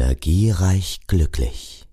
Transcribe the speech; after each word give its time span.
Energiereich 0.00 1.00
glücklich. 1.08 1.84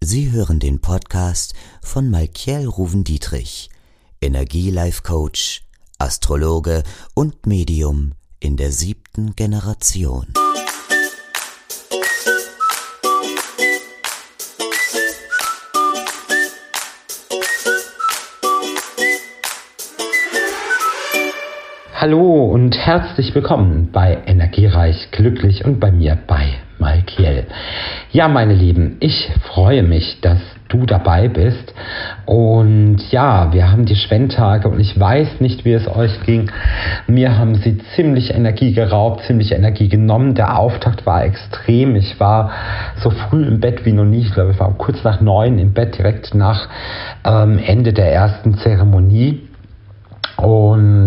Sie 0.00 0.30
hören 0.30 0.60
den 0.60 0.80
Podcast 0.80 1.54
von 1.82 2.08
Malkiel 2.08 2.68
Ruven-Dietrich, 2.68 3.70
Energielife-Coach, 4.20 5.64
Astrologe 5.98 6.84
und 7.12 7.44
Medium 7.44 8.12
in 8.38 8.56
der 8.56 8.70
siebten 8.70 9.34
Generation. 9.34 10.28
Hallo 21.94 22.44
und 22.52 22.76
herzlich 22.76 23.34
willkommen 23.34 23.90
bei 23.90 24.22
Energiereich 24.24 25.10
Glücklich 25.10 25.64
und 25.64 25.80
bei 25.80 25.90
mir 25.90 26.14
bei 26.28 26.60
Malkiel. 26.84 27.46
Ja, 28.12 28.28
meine 28.28 28.52
Lieben, 28.52 28.98
ich 29.00 29.32
freue 29.42 29.82
mich, 29.82 30.20
dass 30.20 30.38
du 30.68 30.84
dabei 30.84 31.28
bist. 31.28 31.72
Und 32.26 32.98
ja, 33.10 33.52
wir 33.52 33.70
haben 33.70 33.86
die 33.86 33.96
Schwenntage 33.96 34.68
und 34.68 34.80
ich 34.80 34.98
weiß 34.98 35.40
nicht, 35.40 35.64
wie 35.64 35.72
es 35.72 35.88
euch 35.88 36.20
ging. 36.26 36.50
Mir 37.06 37.38
haben 37.38 37.54
sie 37.54 37.78
ziemlich 37.94 38.34
Energie 38.34 38.72
geraubt, 38.72 39.22
ziemlich 39.24 39.52
Energie 39.52 39.88
genommen. 39.88 40.34
Der 40.34 40.58
Auftakt 40.58 41.06
war 41.06 41.24
extrem. 41.24 41.96
Ich 41.96 42.20
war 42.20 42.50
so 42.96 43.10
früh 43.10 43.46
im 43.46 43.60
Bett 43.60 43.86
wie 43.86 43.92
noch 43.92 44.04
nie. 44.04 44.20
Ich 44.20 44.34
glaube, 44.34 44.52
ich 44.52 44.60
war 44.60 44.72
kurz 44.74 45.02
nach 45.04 45.20
neun 45.22 45.58
im 45.58 45.72
Bett, 45.72 45.96
direkt 45.96 46.34
nach 46.34 46.68
ähm, 47.24 47.58
Ende 47.64 47.94
der 47.94 48.12
ersten 48.12 48.58
Zeremonie. 48.58 49.43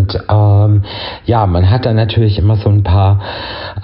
Und 0.08 0.24
ähm, 0.28 0.82
ja, 1.24 1.46
man 1.46 1.70
hat 1.70 1.84
dann 1.84 1.96
natürlich 1.96 2.38
immer 2.38 2.56
so 2.56 2.70
ein 2.70 2.82
paar 2.82 3.20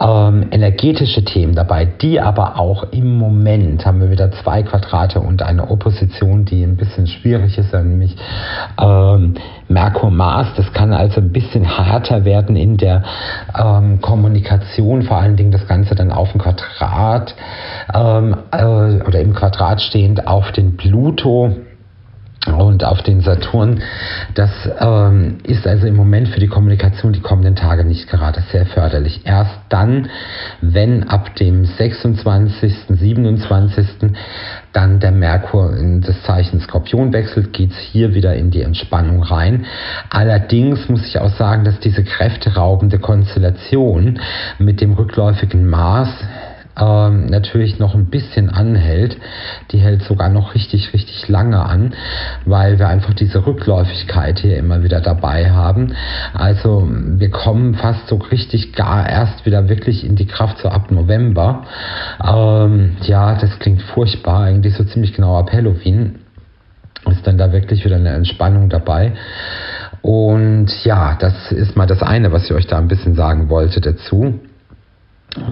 ähm, 0.00 0.46
energetische 0.50 1.24
Themen 1.24 1.54
dabei, 1.54 1.84
die 1.84 2.20
aber 2.20 2.58
auch 2.58 2.84
im 2.92 3.18
Moment 3.18 3.84
haben 3.84 4.00
wir 4.00 4.10
wieder 4.10 4.30
zwei 4.32 4.62
Quadrate 4.62 5.20
und 5.20 5.42
eine 5.42 5.70
Opposition, 5.70 6.44
die 6.44 6.62
ein 6.62 6.76
bisschen 6.76 7.06
schwierig 7.06 7.58
ist, 7.58 7.72
nämlich 7.74 8.16
ähm, 8.80 9.34
Merkur-Mars. 9.68 10.48
Das 10.56 10.72
kann 10.72 10.92
also 10.92 11.20
ein 11.20 11.32
bisschen 11.32 11.64
härter 11.64 12.24
werden 12.24 12.56
in 12.56 12.76
der 12.76 13.02
ähm, 13.58 14.00
Kommunikation, 14.00 15.02
vor 15.02 15.18
allen 15.18 15.36
Dingen 15.36 15.50
das 15.50 15.66
Ganze 15.66 15.94
dann 15.94 16.10
auf 16.10 16.32
dem 16.32 16.40
Quadrat 16.40 17.34
ähm, 17.92 18.36
äh, 18.50 19.02
oder 19.02 19.20
im 19.20 19.34
Quadrat 19.34 19.80
stehend 19.80 20.26
auf 20.26 20.52
den 20.52 20.76
Pluto 20.76 21.52
und 22.46 22.84
auf 22.84 23.02
den 23.02 23.20
Saturn. 23.20 23.82
Das 24.34 24.50
ähm, 24.78 25.38
ist 25.44 25.66
also 25.66 25.86
im 25.86 25.96
Moment 25.96 26.28
für 26.28 26.40
die 26.40 26.48
Kommunikation 26.48 27.12
die 27.12 27.20
kommenden 27.20 27.56
Tage 27.56 27.84
nicht 27.84 28.08
gerade 28.08 28.42
sehr 28.52 28.66
förderlich. 28.66 29.22
Erst 29.24 29.58
dann, 29.68 30.10
wenn 30.60 31.08
ab 31.08 31.34
dem 31.36 31.64
26., 31.64 32.74
27. 32.88 33.86
dann 34.72 35.00
der 35.00 35.12
Merkur 35.12 35.76
in 35.76 36.00
das 36.00 36.22
Zeichen 36.22 36.60
Skorpion 36.60 37.12
wechselt, 37.12 37.52
geht's 37.52 37.78
hier 37.78 38.14
wieder 38.14 38.34
in 38.34 38.50
die 38.50 38.62
Entspannung 38.62 39.22
rein. 39.22 39.66
Allerdings 40.10 40.88
muss 40.88 41.06
ich 41.06 41.18
auch 41.18 41.34
sagen, 41.36 41.64
dass 41.64 41.80
diese 41.80 42.04
kräfteraubende 42.04 42.98
Konstellation 42.98 44.20
mit 44.58 44.80
dem 44.80 44.92
rückläufigen 44.94 45.66
Mars 45.66 46.10
ähm, 46.80 47.26
natürlich 47.26 47.78
noch 47.78 47.94
ein 47.94 48.06
bisschen 48.06 48.50
anhält. 48.50 49.16
Die 49.70 49.78
hält 49.78 50.02
sogar 50.02 50.28
noch 50.28 50.54
richtig, 50.54 50.92
richtig 50.92 51.28
lange 51.28 51.64
an, 51.64 51.94
weil 52.44 52.78
wir 52.78 52.88
einfach 52.88 53.14
diese 53.14 53.46
Rückläufigkeit 53.46 54.38
hier 54.38 54.58
immer 54.58 54.82
wieder 54.82 55.00
dabei 55.00 55.50
haben. 55.50 55.94
Also 56.32 56.88
wir 56.88 57.30
kommen 57.30 57.74
fast 57.74 58.08
so 58.08 58.16
richtig 58.16 58.72
gar 58.72 59.08
erst 59.08 59.46
wieder 59.46 59.68
wirklich 59.68 60.04
in 60.04 60.16
die 60.16 60.26
Kraft 60.26 60.58
so 60.58 60.68
ab 60.68 60.90
November. 60.90 61.64
Ähm, 62.24 62.96
ja, 63.02 63.34
das 63.34 63.58
klingt 63.58 63.82
furchtbar, 63.82 64.44
eigentlich 64.44 64.74
so 64.74 64.84
ziemlich 64.84 65.14
genau 65.14 65.38
ab 65.38 65.52
Halloween 65.52 66.18
ist 67.10 67.26
dann 67.26 67.38
da 67.38 67.52
wirklich 67.52 67.84
wieder 67.84 67.96
eine 67.96 68.14
Entspannung 68.14 68.70
dabei. 68.70 69.12
Und 70.02 70.68
ja, 70.84 71.16
das 71.18 71.52
ist 71.52 71.76
mal 71.76 71.86
das 71.86 72.02
eine, 72.02 72.32
was 72.32 72.44
ich 72.44 72.52
euch 72.52 72.66
da 72.66 72.78
ein 72.78 72.88
bisschen 72.88 73.14
sagen 73.14 73.48
wollte 73.48 73.80
dazu. 73.80 74.40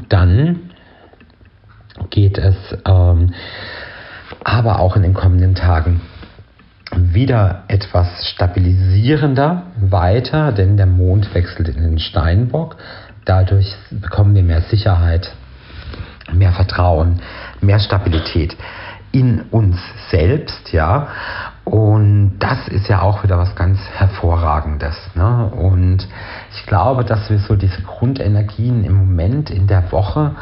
Dann 0.08 0.71
geht 2.12 2.38
es 2.38 2.54
ähm, 2.86 3.32
aber 4.44 4.78
auch 4.78 4.94
in 4.94 5.02
den 5.02 5.14
kommenden 5.14 5.56
Tagen 5.56 6.02
wieder 6.94 7.64
etwas 7.68 8.06
stabilisierender 8.34 9.62
weiter, 9.80 10.52
denn 10.52 10.76
der 10.76 10.86
Mond 10.86 11.34
wechselt 11.34 11.68
in 11.68 11.82
den 11.82 11.98
Steinbock. 11.98 12.76
Dadurch 13.24 13.74
bekommen 13.90 14.34
wir 14.34 14.42
mehr 14.42 14.62
Sicherheit, 14.62 15.34
mehr 16.32 16.52
Vertrauen, 16.52 17.20
mehr 17.60 17.80
Stabilität 17.80 18.56
in 19.12 19.42
uns 19.50 19.76
selbst, 20.10 20.72
ja. 20.72 21.08
Und 21.64 22.38
das 22.40 22.66
ist 22.68 22.88
ja 22.88 23.02
auch 23.02 23.22
wieder 23.22 23.38
was 23.38 23.54
ganz 23.54 23.78
Hervorragendes. 23.94 24.96
Ne? 25.14 25.46
Und 25.46 26.08
ich 26.56 26.66
glaube, 26.66 27.04
dass 27.04 27.30
wir 27.30 27.38
so 27.38 27.54
diese 27.54 27.82
Grundenergien 27.82 28.84
im 28.84 28.94
Moment 28.94 29.48
in 29.50 29.68
der 29.68 29.92
Woche 29.92 30.34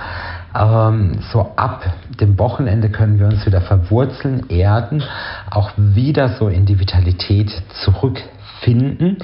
ähm, 0.54 1.18
so 1.32 1.52
ab 1.56 1.84
dem 2.20 2.38
Wochenende 2.38 2.90
können 2.90 3.18
wir 3.18 3.26
uns 3.26 3.46
wieder 3.46 3.60
verwurzeln, 3.60 4.48
erden, 4.48 5.02
auch 5.50 5.70
wieder 5.76 6.30
so 6.30 6.48
in 6.48 6.66
die 6.66 6.78
Vitalität 6.78 7.50
zurück 7.84 8.20
finden. 8.60 9.18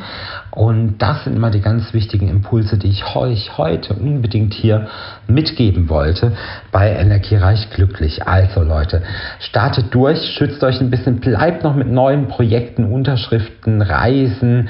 Und 0.51 0.99
das 0.99 1.25
sind 1.25 1.39
mal 1.39 1.51
die 1.51 1.61
ganz 1.61 1.93
wichtigen 1.93 2.29
Impulse, 2.29 2.79
die 2.79 2.89
ich 2.89 3.05
euch 3.15 3.57
heute 3.59 3.95
unbedingt 3.95 4.55
hier 4.55 4.89
mitgeben 5.27 5.89
wollte 5.89 6.33
bei 6.73 6.91
Energiereich 6.91 7.71
Glücklich. 7.71 8.27
Also 8.27 8.63
Leute, 8.63 9.03
startet 9.41 9.95
durch, 9.95 10.19
schützt 10.37 10.63
euch 10.65 10.81
ein 10.81 10.91
bisschen, 10.91 11.21
bleibt 11.21 11.65
noch 11.65 11.75
mit 11.75 11.89
neuen 11.89 12.29
Projekten, 12.29 12.85
Unterschriften, 12.85 13.83
Reisen, 13.83 14.69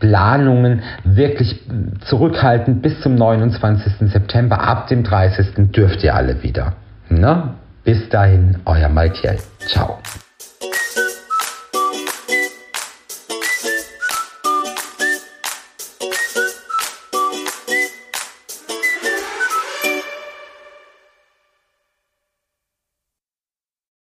Planungen 0.00 0.82
wirklich 1.04 1.60
zurückhalten 2.06 2.80
bis 2.80 3.00
zum 3.00 3.14
29. 3.14 4.10
September. 4.10 4.60
Ab 4.60 4.88
dem 4.88 5.04
30. 5.04 5.72
dürft 5.72 6.02
ihr 6.02 6.14
alle 6.14 6.42
wieder. 6.42 6.74
Na? 7.08 7.54
Bis 7.84 8.08
dahin, 8.08 8.56
euer 8.64 8.88
Malkiel. 8.88 9.36
Ciao. 9.58 9.98